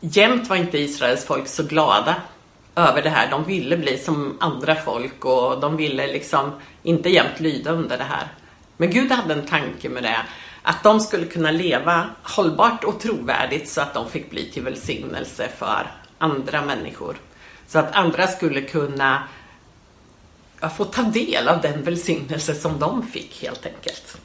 Jämt 0.00 0.48
var 0.48 0.56
inte 0.56 0.78
Israels 0.78 1.24
folk 1.24 1.48
så 1.48 1.62
glada 1.62 2.16
över 2.76 3.02
det 3.02 3.10
här. 3.10 3.30
De 3.30 3.44
ville 3.44 3.76
bli 3.76 3.98
som 3.98 4.36
andra 4.40 4.74
folk 4.74 5.24
och 5.24 5.60
de 5.60 5.76
ville 5.76 6.06
liksom 6.06 6.52
inte 6.82 7.08
jämt 7.08 7.40
lyda 7.40 7.70
under 7.70 7.98
det 7.98 8.04
här. 8.04 8.28
Men 8.76 8.90
Gud 8.90 9.12
hade 9.12 9.34
en 9.34 9.46
tanke 9.46 9.88
med 9.88 10.02
det. 10.02 10.20
Att 10.62 10.82
de 10.82 11.00
skulle 11.00 11.26
kunna 11.26 11.50
leva 11.50 12.06
hållbart 12.22 12.84
och 12.84 13.00
trovärdigt 13.00 13.68
så 13.68 13.80
att 13.80 13.94
de 13.94 14.10
fick 14.10 14.30
bli 14.30 14.50
till 14.50 14.62
välsignelse 14.62 15.48
för 15.58 15.90
andra 16.18 16.62
människor. 16.62 17.16
Så 17.66 17.78
att 17.78 17.94
andra 17.94 18.26
skulle 18.26 18.60
kunna 18.60 19.22
att 20.62 20.76
få 20.76 20.84
ta 20.84 21.02
del 21.02 21.48
av 21.48 21.60
den 21.60 21.82
välsignelse 21.82 22.54
som 22.54 22.78
de 22.78 23.06
fick 23.06 23.42
helt 23.42 23.66
enkelt. 23.66 24.16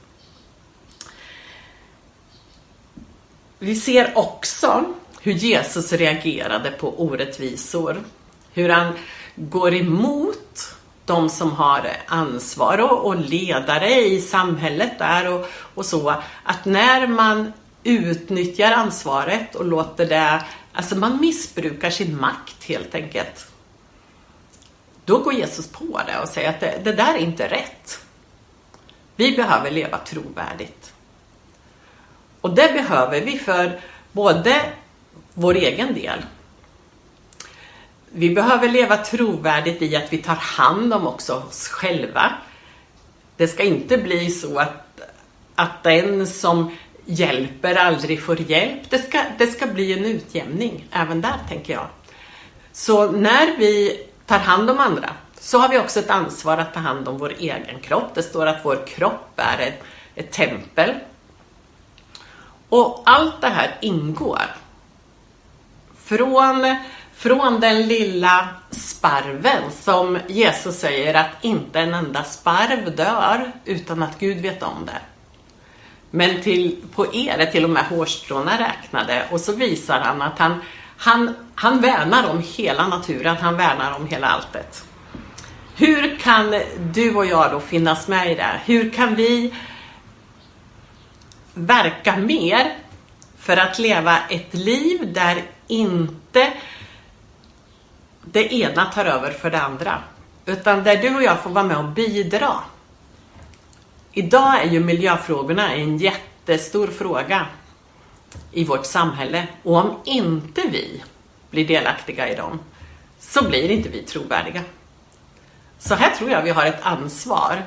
Vi 3.59 3.75
ser 3.75 4.17
också 4.17 4.85
hur 5.21 5.33
Jesus 5.33 5.93
reagerade 5.93 6.71
på 6.71 7.01
orättvisor. 7.01 8.03
Hur 8.53 8.69
han 8.69 8.93
går 9.35 9.73
emot 9.73 10.75
de 11.05 11.29
som 11.29 11.51
har 11.51 11.89
ansvar 12.07 12.77
och, 12.77 13.05
och 13.05 13.15
ledare 13.15 14.05
i 14.05 14.21
samhället 14.21 14.99
där 14.99 15.33
och, 15.33 15.49
och 15.73 15.85
så. 15.85 16.09
Att 16.43 16.65
när 16.65 17.07
man 17.07 17.53
utnyttjar 17.83 18.71
ansvaret 18.71 19.55
och 19.55 19.65
låter 19.65 20.05
det, 20.05 20.43
alltså 20.73 20.95
man 20.95 21.21
missbrukar 21.21 21.89
sin 21.89 22.19
makt 22.19 22.63
helt 22.63 22.95
enkelt. 22.95 23.47
Då 25.07 25.17
går 25.17 25.33
Jesus 25.33 25.67
på 25.67 26.01
det 26.07 26.19
och 26.19 26.29
säger 26.29 26.49
att 26.49 26.59
det, 26.59 26.81
det 26.83 26.91
där 26.91 27.13
är 27.13 27.17
inte 27.17 27.47
rätt. 27.47 27.99
Vi 29.15 29.31
behöver 29.31 29.71
leva 29.71 29.97
trovärdigt. 29.97 30.93
Och 32.41 32.55
det 32.55 32.73
behöver 32.73 33.21
vi 33.21 33.39
för 33.39 33.79
både 34.11 34.61
vår 35.33 35.55
egen 35.55 35.93
del. 35.93 36.25
Vi 38.11 38.29
behöver 38.29 38.69
leva 38.69 38.97
trovärdigt 38.97 39.81
i 39.81 39.95
att 39.95 40.13
vi 40.13 40.17
tar 40.17 40.35
hand 40.35 40.93
om 40.93 41.07
också 41.07 41.33
oss 41.33 41.67
själva. 41.67 42.33
Det 43.37 43.47
ska 43.47 43.63
inte 43.63 43.97
bli 43.97 44.29
så 44.29 44.59
att, 44.59 45.01
att 45.55 45.83
den 45.83 46.27
som 46.27 46.75
hjälper 47.05 47.75
aldrig 47.75 48.23
får 48.23 48.41
hjälp. 48.41 48.89
Det 48.89 48.99
ska, 48.99 49.23
det 49.37 49.47
ska 49.47 49.67
bli 49.67 49.93
en 49.93 50.05
utjämning 50.05 50.87
även 50.91 51.21
där, 51.21 51.37
tänker 51.49 51.73
jag. 51.73 51.87
Så 52.71 53.11
när 53.11 53.57
vi 53.57 54.03
tar 54.27 54.39
hand 54.39 54.69
om 54.69 54.79
andra 54.79 55.09
så 55.39 55.57
har 55.57 55.69
vi 55.69 55.79
också 55.79 55.99
ett 55.99 56.09
ansvar 56.09 56.57
att 56.57 56.73
ta 56.73 56.79
hand 56.79 57.07
om 57.07 57.17
vår 57.17 57.33
egen 57.37 57.79
kropp. 57.81 58.15
Det 58.15 58.23
står 58.23 58.45
att 58.45 58.65
vår 58.65 58.87
kropp 58.87 59.31
är 59.35 59.59
ett, 59.59 59.83
ett 60.15 60.31
tempel. 60.31 60.93
Och 62.69 63.03
allt 63.05 63.41
det 63.41 63.47
här 63.47 63.77
ingår. 63.81 64.41
Från, 66.03 66.75
från 67.13 67.59
den 67.59 67.87
lilla 67.87 68.47
sparven 68.71 69.71
som 69.71 70.19
Jesus 70.27 70.79
säger 70.79 71.13
att 71.13 71.31
inte 71.41 71.79
en 71.79 71.93
enda 71.93 72.23
sparv 72.23 72.95
dör 72.95 73.51
utan 73.65 74.03
att 74.03 74.19
Gud 74.19 74.37
vet 74.37 74.63
om 74.63 74.85
det. 74.85 75.01
Men 76.11 76.41
till, 76.41 76.83
på 76.95 77.15
er 77.15 77.37
är 77.37 77.45
till 77.45 77.63
och 77.63 77.69
med 77.69 77.85
hårstråna 77.85 78.59
räknade 78.59 79.25
och 79.31 79.41
så 79.41 79.55
visar 79.55 79.99
han 79.99 80.21
att 80.21 80.39
han 80.39 80.61
han, 80.97 81.35
han 81.55 81.81
värnar 81.81 82.29
om 82.29 82.43
hela 82.55 82.87
naturen, 82.87 83.37
han 83.41 83.57
värnar 83.57 83.95
om 83.95 84.07
hela 84.07 84.27
alltet. 84.27 84.85
Hur 85.75 86.17
kan 86.17 86.61
du 86.93 87.15
och 87.15 87.25
jag 87.25 87.51
då 87.51 87.59
finnas 87.59 88.07
med 88.07 88.31
i 88.31 88.35
det? 88.35 88.61
Hur 88.65 88.89
kan 88.89 89.15
vi 89.15 89.53
verka 91.53 92.17
mer 92.17 92.75
för 93.37 93.57
att 93.57 93.79
leva 93.79 94.17
ett 94.29 94.53
liv 94.53 95.13
där 95.13 95.43
inte 95.67 96.53
det 98.23 98.53
ena 98.53 98.85
tar 98.85 99.05
över 99.05 99.31
för 99.31 99.51
det 99.51 99.61
andra. 99.61 100.03
Utan 100.45 100.83
där 100.83 100.97
du 100.97 101.15
och 101.15 101.23
jag 101.23 101.39
får 101.39 101.49
vara 101.49 101.65
med 101.65 101.77
och 101.77 101.91
bidra. 101.91 102.53
Idag 104.11 104.61
är 104.61 104.69
ju 104.69 104.79
miljöfrågorna 104.79 105.73
en 105.73 105.97
jättestor 105.97 106.87
fråga 106.87 107.45
i 108.51 108.63
vårt 108.63 108.85
samhälle. 108.85 109.47
Och 109.63 109.75
om 109.75 109.99
inte 110.03 110.61
vi 110.71 111.03
blir 111.49 111.67
delaktiga 111.67 112.29
i 112.29 112.35
dem 112.35 112.59
så 113.19 113.43
blir 113.49 113.71
inte 113.71 113.89
vi 113.89 114.03
trovärdiga. 114.03 114.61
Så 115.79 115.95
här 115.95 116.15
tror 116.15 116.29
jag 116.29 116.41
vi 116.41 116.49
har 116.49 116.65
ett 116.65 116.81
ansvar 116.81 117.63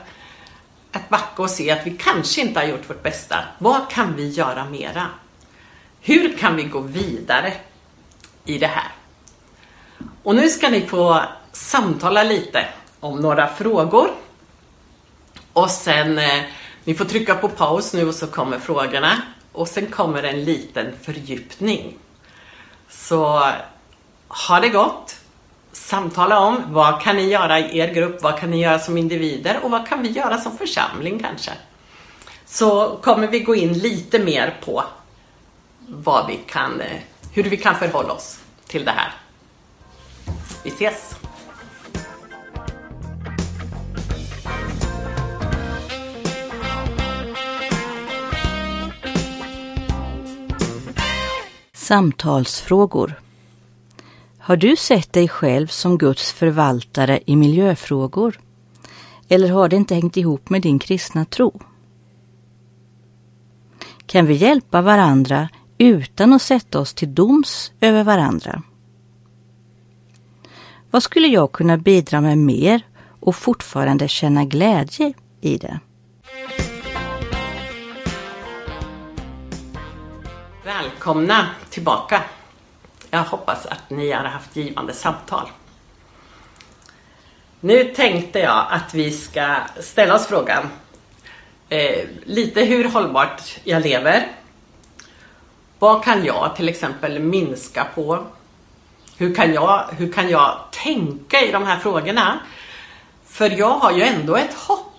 att 0.93 1.09
backa 1.09 1.43
och 1.43 1.51
se 1.51 1.71
att 1.71 1.87
vi 1.87 1.91
kanske 1.91 2.41
inte 2.41 2.61
har 2.61 2.67
gjort 2.67 2.91
vårt 2.91 3.03
bästa. 3.03 3.45
Vad 3.59 3.91
kan 3.91 4.17
vi 4.17 4.29
göra 4.29 4.65
mera? 4.65 5.07
Hur 6.01 6.39
kan 6.39 6.57
vi 6.57 6.63
gå 6.63 6.81
vidare 6.81 7.53
i 8.45 8.59
det 8.59 8.67
här? 8.67 8.89
Och 10.23 10.35
nu 10.35 10.49
ska 10.49 10.69
ni 10.69 10.87
få 10.87 11.23
samtala 11.53 12.23
lite 12.23 12.67
om 13.01 13.21
några 13.21 13.49
frågor. 13.49 14.11
Och 15.53 15.71
sen, 15.71 16.19
eh, 16.19 16.43
ni 16.85 16.95
får 16.95 17.05
trycka 17.05 17.35
på 17.35 17.49
paus 17.49 17.93
nu 17.95 18.09
och 18.09 18.15
så 18.15 18.27
kommer 18.27 18.59
frågorna 18.59 19.23
och 19.53 19.69
sen 19.69 19.87
kommer 19.87 20.23
en 20.23 20.45
liten 20.45 20.93
fördjupning. 21.03 21.99
Så 22.89 23.43
ha 24.29 24.61
det 24.61 24.69
gott! 24.69 25.17
Samtala 25.73 26.39
om 26.39 26.63
vad 26.67 27.03
kan 27.03 27.17
ni 27.17 27.29
göra 27.29 27.59
i 27.59 27.79
er 27.79 27.95
grupp, 27.95 28.23
vad 28.23 28.39
kan 28.39 28.51
ni 28.51 28.61
göra 28.61 28.79
som 28.79 28.99
individer 28.99 29.61
och 29.63 29.71
vad 29.71 29.89
kan 29.89 30.03
vi 30.03 30.09
göra 30.09 30.39
som 30.39 30.59
församling 30.59 31.19
kanske? 31.19 31.53
Så 32.47 32.99
kommer 33.03 33.29
vi 33.29 33.41
gå 33.41 33.55
in 33.55 33.73
lite 33.73 34.19
mer 34.19 34.57
på 34.65 34.85
vad 35.87 36.27
vi 36.27 36.37
kan, 36.47 36.81
eh, 36.81 37.01
hur 37.33 37.43
vi 37.43 37.57
kan 37.57 37.75
förhålla 37.75 38.13
oss 38.13 38.41
till 38.67 38.85
det 38.85 38.91
här. 38.91 39.13
Vi 40.63 40.71
ses! 40.71 41.20
Samtalsfrågor 51.91 53.21
Har 54.39 54.57
du 54.57 54.77
sett 54.77 55.13
dig 55.13 55.29
själv 55.29 55.67
som 55.67 55.99
Guds 55.99 56.33
förvaltare 56.33 57.21
i 57.27 57.37
miljöfrågor? 57.37 58.41
Eller 59.29 59.51
har 59.51 59.69
det 59.69 59.77
inte 59.77 59.95
hängt 59.95 60.17
ihop 60.17 60.51
med 60.51 60.63
din 60.63 60.79
kristna 60.79 61.25
tro? 61.25 61.61
Kan 64.07 64.27
vi 64.27 64.35
hjälpa 64.35 64.83
varandra 64.83 65.49
utan 65.79 66.33
att 66.33 66.43
sätta 66.43 66.81
oss 66.81 66.95
till 66.95 67.15
doms 67.15 67.73
över 67.81 68.05
varandra? 68.05 68.63
Vad 70.91 71.03
skulle 71.03 71.29
jag 71.29 71.53
kunna 71.53 71.77
bidra 71.77 72.21
med 72.21 72.39
mer 72.39 72.87
och 73.21 73.37
fortfarande 73.37 74.09
känna 74.09 74.45
glädje 74.45 75.13
i 75.41 75.59
det? 75.59 75.81
Välkomna 80.79 81.47
tillbaka. 81.71 82.23
Jag 83.11 83.23
hoppas 83.23 83.67
att 83.67 83.91
ni 83.91 84.13
har 84.13 84.25
haft 84.25 84.57
givande 84.57 84.95
samtal. 84.95 85.49
Nu 87.61 87.85
tänkte 87.85 88.39
jag 88.39 88.67
att 88.71 88.95
vi 88.95 89.11
ska 89.11 89.57
ställa 89.81 90.15
oss 90.15 90.27
frågan 90.27 90.69
eh, 91.69 92.09
lite 92.25 92.65
hur 92.65 92.85
hållbart 92.85 93.43
jag 93.65 93.83
lever. 93.83 94.27
Vad 95.79 96.05
kan 96.05 96.25
jag 96.25 96.57
till 96.57 96.69
exempel 96.69 97.19
minska 97.19 97.87
på? 97.95 98.27
Hur 99.17 99.35
kan 99.35 99.55
jag, 99.55 99.85
hur 99.99 100.13
kan 100.13 100.29
jag 100.29 100.59
tänka 100.71 101.41
i 101.41 101.53
de 101.53 101.67
här 101.67 101.79
frågorna? 101.79 102.41
För 103.27 103.51
jag 103.51 103.71
har 103.71 103.93
ju 103.93 104.03
ändå 104.03 104.37
ett 104.37 104.55
hopp. 104.55 104.90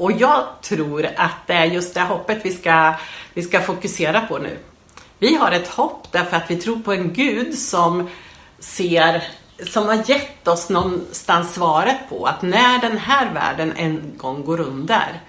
Och 0.00 0.12
jag 0.12 0.46
tror 0.62 1.06
att 1.16 1.46
det 1.46 1.52
är 1.52 1.64
just 1.64 1.94
det 1.94 2.00
hoppet 2.00 2.38
vi 2.42 2.52
ska, 2.52 2.94
vi 3.34 3.42
ska 3.42 3.60
fokusera 3.60 4.20
på 4.20 4.38
nu. 4.38 4.58
Vi 5.18 5.34
har 5.34 5.52
ett 5.52 5.68
hopp 5.68 6.12
därför 6.12 6.36
att 6.36 6.50
vi 6.50 6.56
tror 6.56 6.78
på 6.78 6.92
en 6.92 7.12
Gud 7.12 7.58
som 7.58 8.08
ser 8.58 9.24
som 9.66 9.86
har 9.86 10.10
gett 10.10 10.48
oss 10.48 10.68
någonstans 10.68 11.54
svaret 11.54 11.96
på 12.08 12.24
att 12.26 12.42
när 12.42 12.80
den 12.80 12.98
här 12.98 13.34
världen 13.34 13.72
en 13.76 14.12
gång 14.16 14.44
går 14.44 14.60
under 14.60 15.20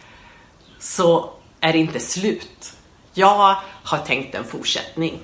så 0.79 1.29
är 1.59 1.73
det 1.73 1.79
inte 1.79 1.99
slut. 1.99 2.73
Jag 3.13 3.55
har 3.83 3.97
tänkt 3.97 4.35
en 4.35 4.43
fortsättning. 4.43 5.19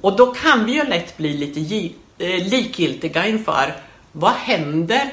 Och 0.00 0.16
då 0.16 0.34
kan 0.34 0.64
vi 0.64 0.72
ju 0.72 0.84
lätt 0.84 1.16
bli 1.16 1.32
lite 1.36 1.94
eh, 2.18 2.48
likgiltiga 2.48 3.26
inför 3.26 3.76
vad 4.12 4.32
händer 4.32 5.12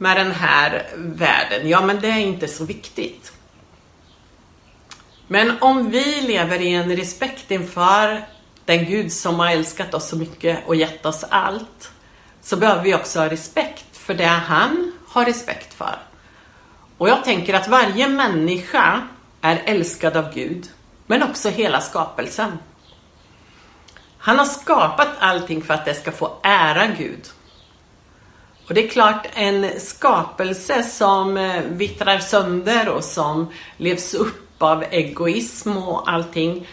med 0.00 0.16
den 0.16 0.32
här 0.32 0.86
världen? 0.96 1.68
Ja, 1.68 1.80
men 1.80 2.00
det 2.00 2.08
är 2.08 2.18
inte 2.18 2.48
så 2.48 2.64
viktigt. 2.64 3.32
Men 5.26 5.58
om 5.60 5.90
vi 5.90 6.20
lever 6.20 6.60
i 6.60 6.74
en 6.74 6.96
respekt 6.96 7.50
inför 7.50 8.24
den 8.64 8.84
Gud 8.84 9.12
som 9.12 9.38
har 9.38 9.50
älskat 9.50 9.94
oss 9.94 10.08
så 10.08 10.16
mycket 10.16 10.66
och 10.66 10.76
gett 10.76 11.06
oss 11.06 11.24
allt, 11.28 11.90
så 12.40 12.56
behöver 12.56 12.82
vi 12.82 12.94
också 12.94 13.18
ha 13.18 13.30
respekt 13.30 13.96
för 13.96 14.14
det 14.14 14.24
han 14.24 14.92
har 15.08 15.24
respekt 15.24 15.74
för. 15.74 15.98
Och 16.98 17.08
jag 17.08 17.24
tänker 17.24 17.54
att 17.54 17.68
varje 17.68 18.08
människa 18.08 19.08
är 19.40 19.62
älskad 19.64 20.16
av 20.16 20.34
Gud, 20.34 20.66
men 21.06 21.22
också 21.22 21.48
hela 21.48 21.80
skapelsen. 21.80 22.58
Han 24.18 24.38
har 24.38 24.46
skapat 24.46 25.08
allting 25.18 25.62
för 25.62 25.74
att 25.74 25.84
det 25.84 25.94
ska 25.94 26.12
få 26.12 26.36
ära 26.42 26.86
Gud. 26.86 27.28
Och 28.70 28.74
det 28.74 28.84
är 28.84 28.88
klart, 28.88 29.26
en 29.34 29.80
skapelse 29.80 30.82
som 30.82 31.36
eh, 31.36 31.62
vittrar 31.62 32.18
sönder 32.18 32.88
och 32.88 33.04
som 33.04 33.52
levs 33.76 34.14
upp 34.14 34.62
av 34.62 34.84
egoism 34.90 35.76
och 35.76 36.12
allting, 36.12 36.66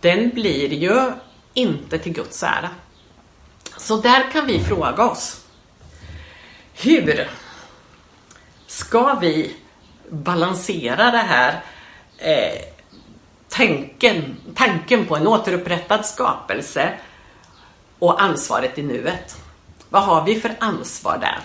den 0.00 0.30
blir 0.30 0.72
ju 0.72 1.12
inte 1.54 1.98
till 1.98 2.12
Guds 2.12 2.42
ära. 2.42 2.70
Så 3.76 3.96
där 3.96 4.30
kan 4.32 4.46
vi 4.46 4.60
fråga 4.60 5.04
oss. 5.04 5.44
Hur 6.74 7.30
ska 8.66 9.14
vi 9.14 9.56
balansera 10.08 11.10
det 11.10 11.18
här 11.28 11.62
eh, 12.18 12.62
tanken, 13.48 14.36
tanken 14.54 15.06
på 15.06 15.16
en 15.16 15.26
återupprättad 15.26 16.06
skapelse 16.06 16.92
och 17.98 18.22
ansvaret 18.22 18.78
i 18.78 18.82
nuet. 18.82 19.45
Vad 19.88 20.02
har 20.02 20.24
vi 20.24 20.40
för 20.40 20.56
ansvar 20.60 21.18
där? 21.18 21.38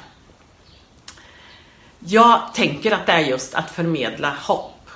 Jag 1.99 2.53
tänker 2.53 2.91
att 2.91 3.05
det 3.05 3.11
är 3.11 3.19
just 3.19 3.55
att 3.55 3.71
förmedla 3.71 4.35
hopp. 4.39 4.89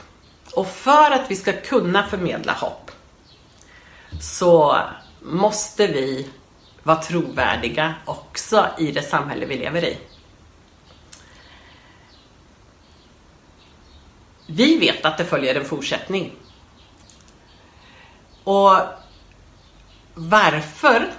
Och 0.54 0.68
för 0.68 1.12
att 1.12 1.32
vi 1.32 1.36
ska 1.36 1.62
kunna 1.62 2.08
förmedla 2.08 2.54
hopp 2.54 2.92
så 4.20 4.82
måste 5.22 5.88
vi 5.88 6.30
vara 6.84 7.02
trovärdiga 7.02 7.94
också 8.06 8.68
i 8.78 8.92
det 8.92 9.02
samhälle 9.02 9.46
vi 9.46 9.58
lever 9.58 9.84
i. 9.84 9.98
Vi 14.48 14.78
vet 14.78 15.06
att 15.06 15.18
det 15.18 15.26
följer 15.26 15.56
en 15.56 15.66
fortsättning. 15.66 16.32
Och 18.44 18.78
varför 20.14 21.12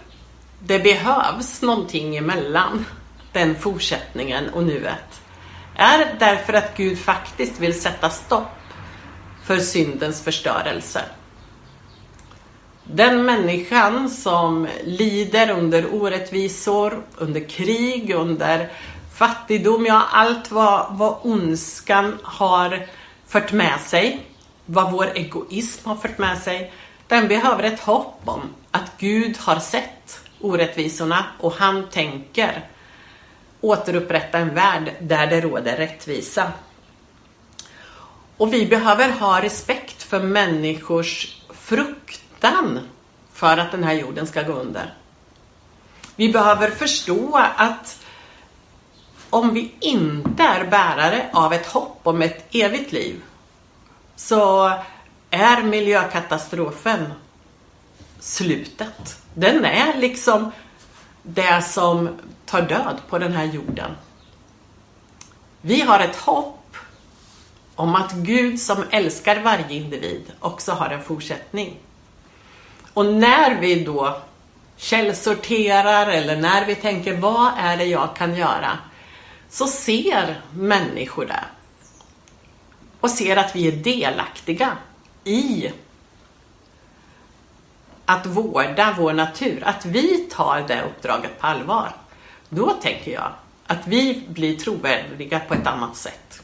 det 0.66 0.78
behövs 0.78 1.62
någonting 1.62 2.16
emellan 2.16 2.86
den 3.32 3.54
fortsättningen 3.54 4.48
och 4.48 4.64
nuet 4.64 5.22
är 5.76 6.16
därför 6.18 6.52
att 6.52 6.76
Gud 6.76 6.98
faktiskt 6.98 7.60
vill 7.60 7.80
sätta 7.80 8.10
stopp 8.10 8.48
för 9.44 9.58
syndens 9.58 10.22
förstörelse. 10.22 11.02
Den 12.84 13.24
människan 13.24 14.10
som 14.10 14.68
lider 14.84 15.50
under 15.50 15.94
orättvisor, 15.94 17.02
under 17.16 17.48
krig, 17.48 18.10
under 18.10 18.72
fattigdom, 19.18 19.86
ja 19.86 20.02
allt 20.12 20.50
vad, 20.50 20.86
vad 20.90 21.18
ondskan 21.22 22.18
har 22.22 22.86
fört 23.26 23.52
med 23.52 23.80
sig, 23.80 24.26
vad 24.66 24.92
vår 24.92 25.12
egoism 25.14 25.88
har 25.88 25.96
fört 25.96 26.18
med 26.18 26.38
sig, 26.38 26.72
den 27.08 27.28
behöver 27.28 27.62
ett 27.62 27.80
hopp 27.80 28.20
om 28.24 28.40
att 28.70 28.92
Gud 28.98 29.36
har 29.38 29.58
sett 29.58 30.20
orättvisorna 30.40 31.24
och 31.40 31.52
han 31.52 31.88
tänker 31.88 32.68
återupprätta 33.60 34.38
en 34.38 34.54
värld 34.54 34.92
där 35.00 35.26
det 35.26 35.40
råder 35.40 35.76
rättvisa. 35.76 36.52
Och 38.36 38.52
vi 38.52 38.66
behöver 38.66 39.10
ha 39.10 39.42
respekt 39.42 40.02
för 40.02 40.20
människors 40.20 41.42
fruktan 41.54 42.80
för 43.32 43.56
att 43.56 43.70
den 43.70 43.84
här 43.84 43.92
jorden 43.92 44.26
ska 44.26 44.42
gå 44.42 44.52
under. 44.52 44.94
Vi 46.16 46.32
behöver 46.32 46.70
förstå 46.70 47.36
att 47.56 48.06
om 49.30 49.54
vi 49.54 49.74
inte 49.80 50.42
är 50.42 50.64
bärare 50.64 51.30
av 51.32 51.52
ett 51.52 51.66
hopp 51.66 52.00
om 52.02 52.22
ett 52.22 52.54
evigt 52.54 52.92
liv 52.92 53.22
så 54.16 54.72
är 55.30 55.62
miljökatastrofen 55.62 57.12
slutet. 58.20 59.25
Den 59.38 59.64
är 59.64 59.98
liksom 59.98 60.52
det 61.22 61.62
som 61.62 62.08
tar 62.46 62.62
död 62.62 63.00
på 63.08 63.18
den 63.18 63.32
här 63.32 63.44
jorden. 63.44 63.90
Vi 65.60 65.80
har 65.80 66.00
ett 66.00 66.16
hopp 66.16 66.76
om 67.74 67.94
att 67.94 68.12
Gud 68.12 68.60
som 68.60 68.84
älskar 68.90 69.40
varje 69.40 69.76
individ 69.76 70.32
också 70.40 70.72
har 70.72 70.90
en 70.90 71.02
fortsättning. 71.02 71.76
Och 72.92 73.06
när 73.06 73.60
vi 73.60 73.84
då 73.84 74.22
källsorterar 74.76 76.06
eller 76.06 76.36
när 76.36 76.66
vi 76.66 76.74
tänker 76.74 77.16
vad 77.16 77.52
är 77.58 77.76
det 77.76 77.84
jag 77.84 78.16
kan 78.16 78.36
göra? 78.36 78.78
Så 79.48 79.66
ser 79.66 80.40
människor 80.52 81.26
det. 81.26 81.44
Och 83.00 83.10
ser 83.10 83.36
att 83.36 83.56
vi 83.56 83.68
är 83.68 83.72
delaktiga 83.72 84.76
i 85.24 85.72
att 88.06 88.26
vårda 88.26 88.94
vår 88.98 89.12
natur, 89.12 89.62
att 89.64 89.86
vi 89.86 90.16
tar 90.18 90.64
det 90.68 90.82
uppdraget 90.82 91.40
på 91.40 91.46
allvar. 91.46 91.92
Då 92.48 92.70
tänker 92.70 93.12
jag 93.12 93.32
att 93.66 93.86
vi 93.86 94.24
blir 94.28 94.56
trovärdiga 94.56 95.40
på 95.40 95.54
ett 95.54 95.66
annat 95.66 95.96
sätt. 95.96 96.42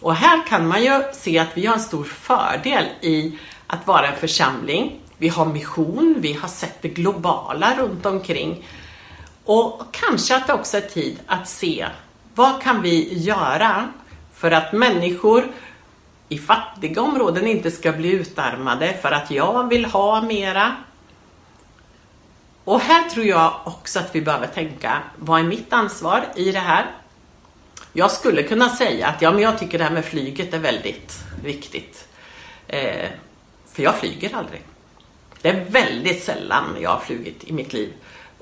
Och 0.00 0.14
här 0.14 0.46
kan 0.46 0.68
man 0.68 0.82
ju 0.82 1.02
se 1.12 1.38
att 1.38 1.48
vi 1.54 1.66
har 1.66 1.74
en 1.74 1.80
stor 1.80 2.04
fördel 2.04 2.84
i 3.00 3.38
att 3.66 3.86
vara 3.86 4.06
en 4.06 4.16
församling. 4.16 5.00
Vi 5.18 5.28
har 5.28 5.46
mission, 5.46 6.16
vi 6.18 6.32
har 6.32 6.48
sett 6.48 6.82
det 6.82 6.88
globala 6.88 7.76
runt 7.76 8.06
omkring. 8.06 8.66
Och 9.44 9.82
kanske 9.90 10.36
att 10.36 10.46
det 10.46 10.52
också 10.52 10.76
är 10.76 10.80
tid 10.80 11.18
att 11.26 11.48
se 11.48 11.86
vad 12.34 12.62
kan 12.62 12.82
vi 12.82 13.18
göra 13.18 13.88
för 14.34 14.50
att 14.50 14.72
människor 14.72 15.52
i 16.34 16.38
fattiga 16.38 17.02
områden 17.02 17.46
inte 17.46 17.70
ska 17.70 17.92
bli 17.92 18.10
utarmade 18.10 18.94
för 19.02 19.10
att 19.10 19.30
jag 19.30 19.68
vill 19.68 19.84
ha 19.84 20.22
mera. 20.22 20.76
Och 22.64 22.80
här 22.80 23.08
tror 23.08 23.26
jag 23.26 23.60
också 23.64 23.98
att 23.98 24.14
vi 24.14 24.20
behöver 24.20 24.46
tänka, 24.46 25.02
vad 25.16 25.40
är 25.40 25.44
mitt 25.44 25.72
ansvar 25.72 26.24
i 26.36 26.52
det 26.52 26.58
här? 26.58 26.86
Jag 27.92 28.10
skulle 28.10 28.42
kunna 28.42 28.68
säga 28.68 29.06
att 29.06 29.22
ja, 29.22 29.32
men 29.32 29.42
jag 29.42 29.58
tycker 29.58 29.78
det 29.78 29.84
här 29.84 29.90
med 29.90 30.04
flyget 30.04 30.54
är 30.54 30.58
väldigt 30.58 31.24
viktigt. 31.44 32.08
Eh, 32.68 33.08
för 33.72 33.82
jag 33.82 33.94
flyger 33.94 34.36
aldrig. 34.36 34.62
Det 35.42 35.48
är 35.48 35.64
väldigt 35.64 36.24
sällan 36.24 36.64
jag 36.80 36.90
har 36.90 37.00
flugit 37.00 37.44
i 37.44 37.52
mitt 37.52 37.72
liv. 37.72 37.92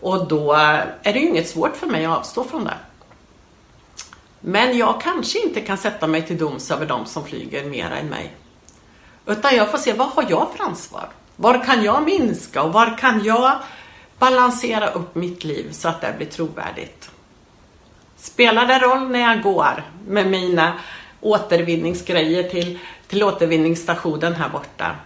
Och 0.00 0.28
då 0.28 0.52
är 0.52 1.12
det 1.12 1.18
ju 1.18 1.28
inget 1.28 1.48
svårt 1.48 1.76
för 1.76 1.86
mig 1.86 2.04
att 2.04 2.18
avstå 2.18 2.44
från 2.44 2.64
det. 2.64 2.76
Men 4.44 4.78
jag 4.78 5.00
kanske 5.00 5.38
inte 5.42 5.60
kan 5.60 5.78
sätta 5.78 6.06
mig 6.06 6.26
till 6.26 6.38
doms 6.38 6.70
över 6.70 6.86
de 6.86 7.06
som 7.06 7.24
flyger 7.24 7.64
mera 7.64 7.98
än 7.98 8.06
mig. 8.06 8.36
Utan 9.26 9.56
jag 9.56 9.70
får 9.70 9.78
se, 9.78 9.92
vad 9.92 10.08
har 10.08 10.26
jag 10.30 10.48
för 10.56 10.64
ansvar? 10.64 11.08
Var 11.36 11.64
kan 11.64 11.84
jag 11.84 12.04
minska 12.04 12.62
och 12.62 12.72
var 12.72 12.98
kan 12.98 13.24
jag 13.24 13.58
balansera 14.18 14.90
upp 14.90 15.14
mitt 15.14 15.44
liv 15.44 15.72
så 15.72 15.88
att 15.88 16.00
det 16.00 16.14
blir 16.16 16.26
trovärdigt? 16.26 17.10
Spelar 18.16 18.66
det 18.66 18.78
roll 18.78 19.08
när 19.08 19.20
jag 19.20 19.42
går 19.42 19.84
med 20.06 20.30
mina 20.30 20.72
återvinningsgrejer 21.20 22.50
till, 22.50 22.78
till 23.06 23.22
återvinningsstationen 23.22 24.34
här 24.34 24.48
borta? 24.48 24.96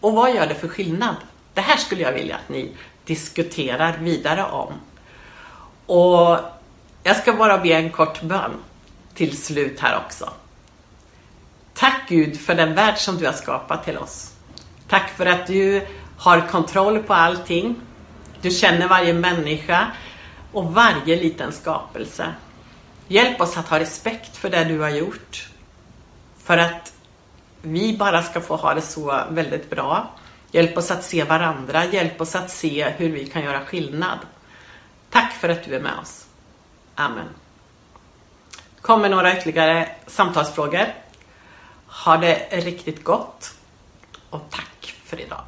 Och 0.00 0.12
vad 0.12 0.34
gör 0.34 0.46
det 0.46 0.54
för 0.54 0.68
skillnad? 0.68 1.16
Det 1.54 1.60
här 1.60 1.76
skulle 1.76 2.02
jag 2.02 2.12
vilja 2.12 2.36
att 2.36 2.48
ni 2.48 2.70
diskuterar 3.04 3.98
vidare 3.98 4.44
om. 4.44 4.72
Och 5.86 6.38
jag 7.06 7.16
ska 7.16 7.32
bara 7.32 7.58
be 7.58 7.68
en 7.68 7.90
kort 7.90 8.22
bön 8.22 8.50
till 9.14 9.42
slut 9.42 9.80
här 9.80 10.02
också. 10.06 10.30
Tack 11.74 12.08
Gud 12.08 12.40
för 12.40 12.54
den 12.54 12.74
värld 12.74 12.98
som 12.98 13.16
du 13.16 13.26
har 13.26 13.32
skapat 13.32 13.84
till 13.84 13.98
oss. 13.98 14.32
Tack 14.88 15.10
för 15.16 15.26
att 15.26 15.46
du 15.46 15.86
har 16.18 16.40
kontroll 16.40 17.02
på 17.02 17.14
allting. 17.14 17.76
Du 18.40 18.50
känner 18.50 18.88
varje 18.88 19.14
människa 19.14 19.86
och 20.52 20.74
varje 20.74 21.16
liten 21.16 21.52
skapelse. 21.52 22.34
Hjälp 23.08 23.40
oss 23.40 23.56
att 23.56 23.68
ha 23.68 23.80
respekt 23.80 24.36
för 24.36 24.50
det 24.50 24.64
du 24.64 24.78
har 24.78 24.90
gjort. 24.90 25.48
För 26.44 26.58
att 26.58 26.92
vi 27.62 27.96
bara 27.96 28.22
ska 28.22 28.40
få 28.40 28.56
ha 28.56 28.74
det 28.74 28.82
så 28.82 29.20
väldigt 29.30 29.70
bra. 29.70 30.10
Hjälp 30.52 30.78
oss 30.78 30.90
att 30.90 31.04
se 31.04 31.24
varandra. 31.24 31.84
Hjälp 31.84 32.20
oss 32.20 32.34
att 32.34 32.50
se 32.50 32.88
hur 32.96 33.08
vi 33.08 33.26
kan 33.26 33.42
göra 33.42 33.60
skillnad. 33.60 34.18
Tack 35.10 35.32
för 35.32 35.48
att 35.48 35.64
du 35.64 35.74
är 35.74 35.80
med 35.80 35.98
oss. 36.02 36.23
Amen. 36.94 37.28
Kommer 38.80 39.08
några 39.08 39.38
ytterligare 39.38 39.88
samtalsfrågor. 40.06 40.86
Ha 41.86 42.16
det 42.16 42.48
riktigt 42.50 43.04
gott 43.04 43.54
och 44.30 44.40
tack 44.50 44.94
för 45.04 45.20
idag. 45.20 45.40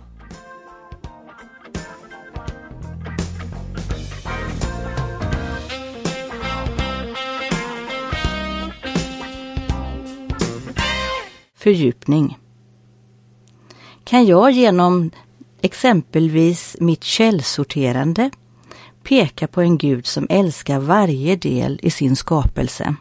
Fördjupning. 11.55 12.39
Kan 14.05 14.27
jag 14.27 14.51
genom 14.51 15.11
exempelvis 15.61 16.77
mitt 16.81 17.05
källsorterande 17.05 18.31
peka 19.09 19.47
på 19.47 19.61
en 19.61 19.79
Gud 19.79 20.07
som 20.07 20.27
älskar 20.31 20.79
varje 20.79 21.37
del 21.37 21.81
i 21.83 21.91
sin 21.91 22.17
skapelse? 22.17 22.95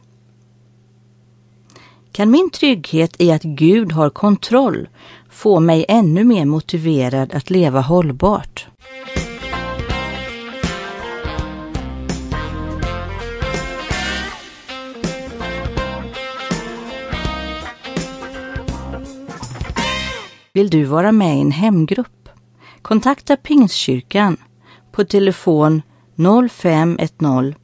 Kan 2.11 2.31
min 2.31 2.49
trygghet 2.49 3.21
i 3.21 3.31
att 3.31 3.43
Gud 3.43 3.91
har 3.91 4.09
kontroll 4.09 4.87
få 5.29 5.59
mig 5.59 5.85
ännu 5.87 6.23
mer 6.23 6.45
motiverad 6.45 7.33
att 7.33 7.49
leva 7.49 7.81
hållbart? 7.81 8.67
Vill 20.53 20.69
du 20.69 20.83
vara 20.83 21.11
med 21.11 21.37
i 21.37 21.41
en 21.41 21.51
hemgrupp? 21.51 22.29
Kontakta 22.81 23.37
Pingstkyrkan 23.37 24.37
på 24.91 25.03
telefon 25.03 25.81
0510 26.15 27.56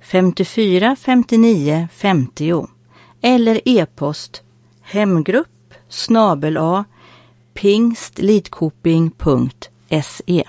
54 0.00 0.96
59 0.96 1.88
50 1.92 2.66
eller 3.22 3.60
e-post 3.64 4.42
hemgrupp 4.82 5.74
snabel 5.88 6.56
a 6.56 6.84
pingstlidkoping.se 7.54 10.44